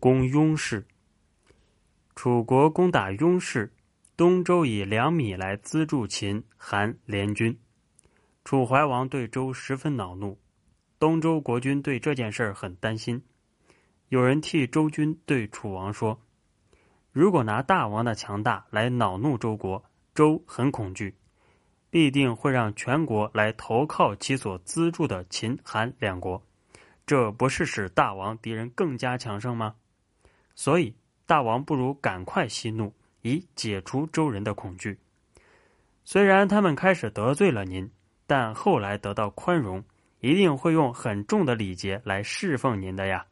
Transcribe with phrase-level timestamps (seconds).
[0.00, 0.86] 攻雍氏。
[2.14, 3.72] 楚国攻打雍氏，
[4.16, 7.58] 东周以粮米来资助秦、韩联军。
[8.44, 10.38] 楚怀王对周十分恼怒，
[10.98, 13.22] 东周国君对这件事很担心。
[14.08, 16.20] 有人替周君对楚王说
[17.10, 19.82] ：“如果拿大王的强大来恼怒周国，
[20.14, 21.16] 周很恐惧，
[21.90, 26.40] 必定会让全国来投靠其所资助的秦、韩两国。
[27.06, 29.74] 这不是使大王敌人更加强盛吗？
[30.54, 30.94] 所以。”
[31.26, 34.98] 大王不如赶快息怒，以解除周人的恐惧。
[36.04, 37.90] 虽然他们开始得罪了您，
[38.26, 39.82] 但后来得到宽容，
[40.20, 43.24] 一定会用很重的礼节来侍奉您的呀。